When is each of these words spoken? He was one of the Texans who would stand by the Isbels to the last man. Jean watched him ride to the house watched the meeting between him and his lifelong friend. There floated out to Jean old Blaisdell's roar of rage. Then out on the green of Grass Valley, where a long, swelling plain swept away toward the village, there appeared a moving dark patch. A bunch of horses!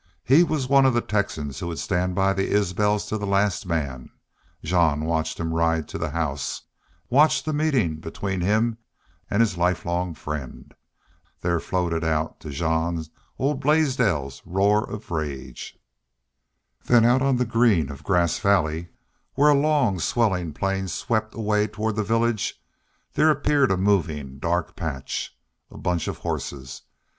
He 0.23 0.41
was 0.43 0.67
one 0.67 0.87
of 0.87 0.95
the 0.95 1.01
Texans 1.01 1.59
who 1.59 1.67
would 1.67 1.77
stand 1.77 2.15
by 2.15 2.33
the 2.33 2.49
Isbels 2.51 3.05
to 3.05 3.19
the 3.19 3.27
last 3.27 3.67
man. 3.67 4.09
Jean 4.63 5.01
watched 5.01 5.39
him 5.39 5.53
ride 5.53 5.87
to 5.89 5.99
the 5.99 6.09
house 6.09 6.63
watched 7.11 7.45
the 7.45 7.53
meeting 7.53 7.97
between 7.97 8.41
him 8.41 8.79
and 9.29 9.41
his 9.41 9.57
lifelong 9.59 10.15
friend. 10.15 10.73
There 11.41 11.59
floated 11.59 12.03
out 12.03 12.39
to 12.39 12.49
Jean 12.49 13.05
old 13.37 13.59
Blaisdell's 13.61 14.41
roar 14.43 14.89
of 14.89 15.11
rage. 15.11 15.77
Then 16.83 17.05
out 17.05 17.21
on 17.21 17.35
the 17.35 17.45
green 17.45 17.91
of 17.91 18.03
Grass 18.03 18.39
Valley, 18.39 18.89
where 19.35 19.51
a 19.51 19.55
long, 19.55 19.99
swelling 19.99 20.51
plain 20.51 20.87
swept 20.87 21.35
away 21.35 21.67
toward 21.67 21.95
the 21.95 22.03
village, 22.03 22.59
there 23.13 23.29
appeared 23.29 23.69
a 23.69 23.77
moving 23.77 24.39
dark 24.39 24.75
patch. 24.75 25.37
A 25.69 25.77
bunch 25.77 26.07
of 26.07 26.17
horses! 26.17 26.81